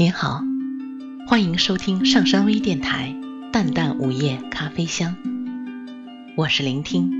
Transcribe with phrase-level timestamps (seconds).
[0.00, 0.40] 您好，
[1.26, 3.08] 欢迎收听上山微电台
[3.50, 5.12] 《淡淡午夜咖啡香》，
[6.36, 7.10] 我是聆听。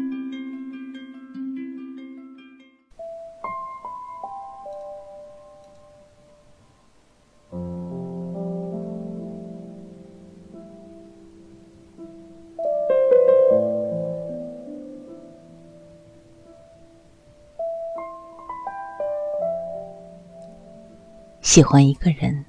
[21.41, 22.48] 喜欢一个人。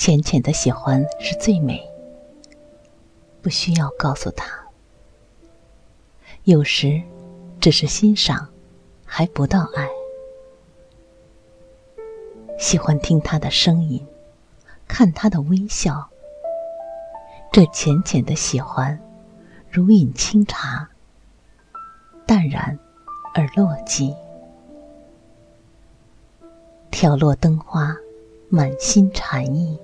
[0.00, 1.86] 浅浅的喜欢是最美，
[3.42, 4.50] 不需要告诉他。
[6.44, 7.02] 有时
[7.60, 8.48] 只是欣赏，
[9.04, 9.86] 还不到爱。
[12.58, 14.02] 喜欢听他的声音，
[14.88, 16.08] 看他的微笑。
[17.52, 18.98] 这浅浅的喜欢，
[19.70, 20.88] 如饮清茶，
[22.24, 22.78] 淡然
[23.34, 24.16] 而落寂。
[26.90, 27.94] 挑落灯花，
[28.48, 29.78] 满心禅意。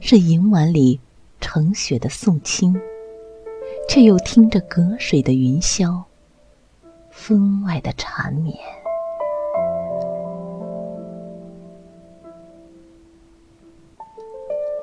[0.00, 1.00] 是银碗里
[1.40, 2.80] 盛雪的宋清，
[3.88, 6.02] 却又听着隔水的云霄，
[7.10, 8.56] 分外的缠绵。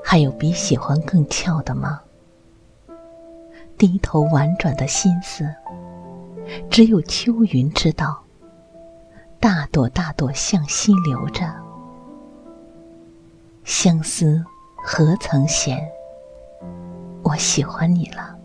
[0.03, 2.01] 还有比喜欢更俏的吗？
[3.77, 5.49] 低头婉转的心思，
[6.69, 8.21] 只有秋云知道。
[9.39, 11.53] 大朵大朵向西流着，
[13.63, 14.43] 相思。
[14.87, 15.83] 何曾闲？
[17.23, 18.35] 我喜欢你了。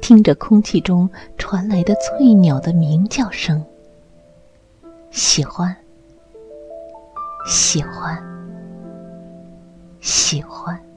[0.00, 3.62] 听着空气中传来的翠鸟的鸣叫声，
[5.10, 5.76] 喜欢，
[7.46, 8.18] 喜欢，
[10.00, 10.87] 喜欢。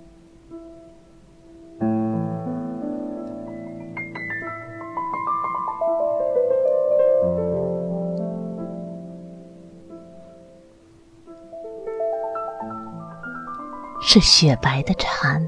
[14.03, 15.47] 是雪白的蝉，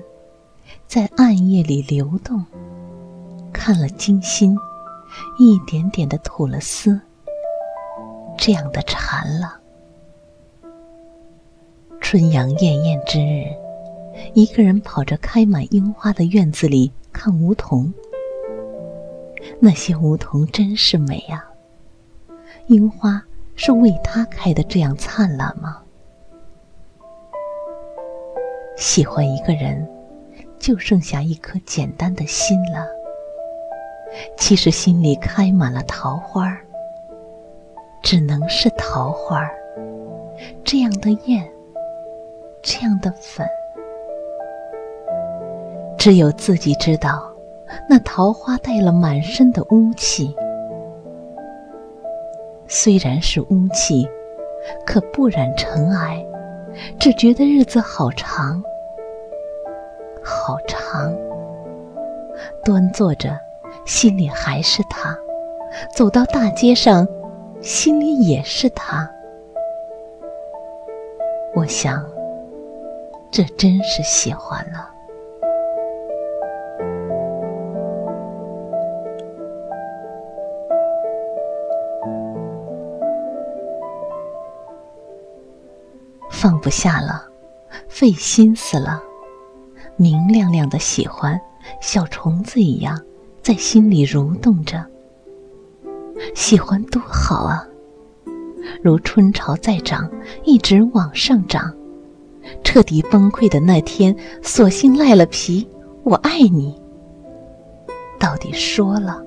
[0.85, 2.45] 在暗夜里流动，
[3.51, 4.55] 看了惊心，
[5.39, 7.01] 一点点的吐了丝。
[8.37, 9.59] 这样的蝉了。
[11.99, 13.45] 春阳艳艳之日，
[14.33, 17.91] 一个人跑着开满樱花的院子里看梧桐。
[19.59, 21.43] 那些梧桐真是美啊！
[22.67, 23.21] 樱花
[23.55, 25.82] 是为它开的这样灿烂吗？
[28.75, 29.87] 喜欢一个人，
[30.59, 32.87] 就剩下一颗简单的心了。
[34.37, 36.55] 其实心里开满了桃花，
[38.01, 39.49] 只能是桃花。
[40.63, 41.49] 这样的艳，
[42.61, 43.47] 这样的粉，
[45.97, 47.31] 只有自己知道，
[47.89, 50.35] 那桃花带了满身的污气。
[52.67, 54.07] 虽然是污气，
[54.85, 56.25] 可不染尘埃。
[56.99, 58.63] 只觉得日子好长，
[60.23, 61.13] 好长。
[62.63, 63.37] 端坐着，
[63.85, 65.13] 心里还是他；
[65.95, 67.07] 走到大街上，
[67.61, 69.09] 心里也是他。
[71.53, 72.03] 我想，
[73.31, 74.92] 这真是喜欢了。
[86.43, 87.23] 放不下了，
[87.87, 89.01] 费心思了，
[89.95, 91.39] 明亮亮的喜欢，
[91.79, 92.99] 小虫子一样
[93.41, 94.85] 在心里蠕动着。
[96.35, 97.65] 喜欢多好啊，
[98.83, 100.11] 如春潮在涨，
[100.43, 101.73] 一直往上涨。
[102.61, 105.65] 彻底崩溃的那天，索性赖了皮，
[106.03, 106.77] 我爱你。
[108.19, 109.23] 到底说了，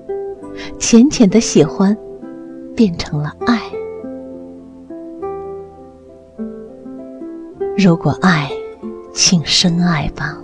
[0.77, 1.97] 浅浅的喜欢，
[2.75, 3.59] 变成了爱。
[7.77, 8.49] 如果爱，
[9.13, 10.35] 请深爱吧，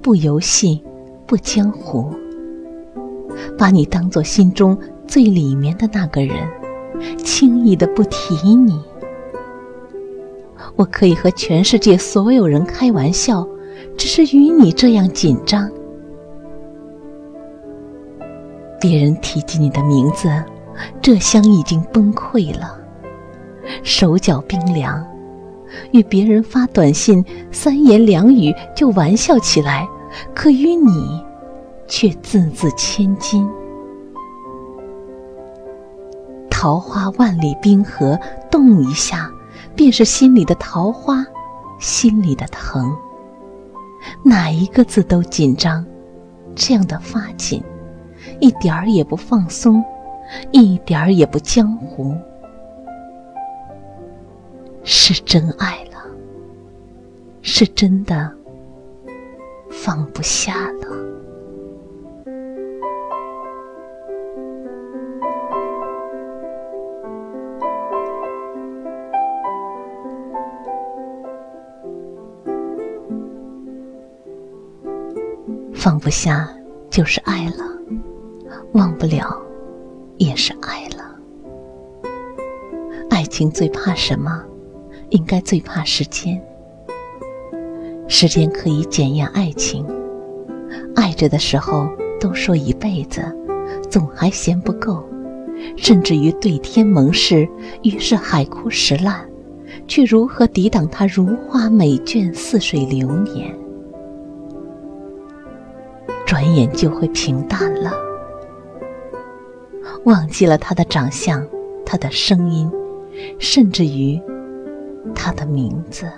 [0.00, 0.82] 不游戏，
[1.26, 2.10] 不江湖，
[3.58, 4.76] 把你当做心中
[5.06, 6.34] 最里面的那个人，
[7.18, 8.82] 轻易的不提你。
[10.76, 13.46] 我可以和全世界所有人开玩笑，
[13.94, 15.70] 只是与你这样紧张。
[18.80, 20.42] 别人提及你的名字，
[21.02, 22.80] 这厢已经崩溃了，
[23.82, 25.06] 手脚冰凉。
[25.92, 29.88] 与别人发短信，三言两语就玩笑起来，
[30.34, 31.22] 可与你，
[31.86, 33.48] 却字字千金。
[36.50, 38.18] 桃花万里冰河，
[38.50, 39.30] 动一下，
[39.74, 41.24] 便是心里的桃花，
[41.78, 42.96] 心里的疼。
[44.22, 45.84] 哪一个字都紧张，
[46.54, 47.62] 这样的发紧，
[48.40, 49.84] 一点儿也不放松，
[50.52, 52.14] 一点儿也不江湖。
[54.84, 55.90] 是真爱了。
[57.46, 58.32] 是真的
[59.70, 60.88] 放不下了。
[75.74, 76.48] 放不下
[76.88, 77.78] 就是爱了，
[78.72, 79.38] 忘不了
[80.16, 81.14] 也是爱了。
[83.10, 84.42] 爱情最怕什么？
[85.10, 86.40] 应该最怕时间。
[88.06, 89.86] 时间可以检验爱情，
[90.94, 91.88] 爱着的时候
[92.20, 93.22] 都说一辈子，
[93.90, 95.02] 总还嫌不够，
[95.76, 97.48] 甚至于对天盟誓，
[97.82, 99.26] 于是海枯石烂，
[99.88, 103.54] 却如何抵挡它如花美眷，似水流年？
[106.26, 107.92] 转眼就会平淡了，
[110.04, 111.46] 忘记了他的长相，
[111.86, 112.70] 他的声音，
[113.38, 114.20] 甚至于
[115.12, 116.08] 他的名字。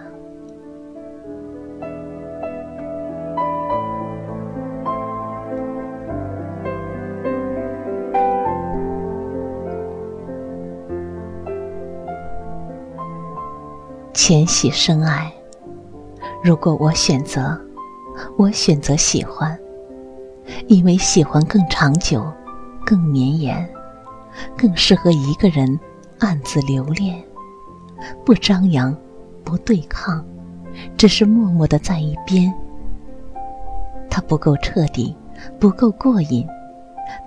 [14.13, 15.33] 浅喜深爱，
[16.43, 17.59] 如果我选择，
[18.37, 19.59] 我选择喜欢。
[20.69, 22.25] 因为喜欢更长久，
[22.85, 23.69] 更绵延，
[24.57, 25.79] 更适合一个人
[26.19, 27.23] 暗自留恋，
[28.25, 28.97] 不张扬，
[29.45, 30.25] 不对抗，
[30.97, 32.53] 只是默默的在一边。
[34.11, 35.15] 它不够彻底，
[35.59, 36.47] 不够过瘾，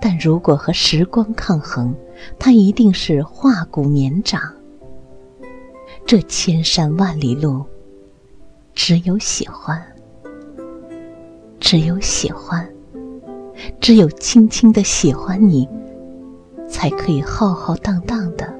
[0.00, 1.94] 但如果和时光抗衡，
[2.38, 4.40] 它一定是化骨绵掌。
[6.06, 7.64] 这千山万里路，
[8.74, 9.80] 只有喜欢，
[11.60, 12.68] 只有喜欢。
[13.78, 15.68] 只有轻轻的喜欢你，
[16.66, 18.50] 才可以浩浩荡荡的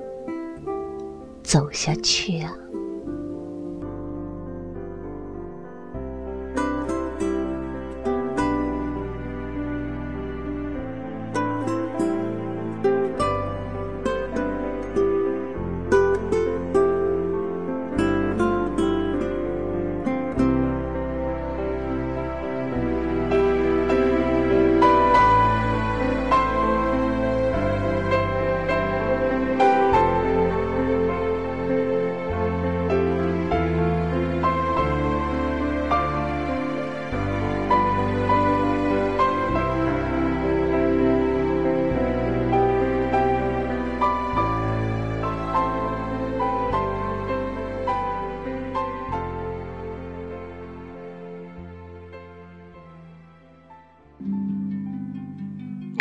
[1.50, 2.55] 走下去啊。